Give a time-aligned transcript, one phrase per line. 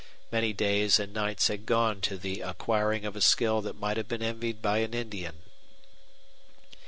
[0.31, 4.07] Many days and nights had gone to the acquiring of a skill that might have
[4.07, 5.43] been envied by an Indian.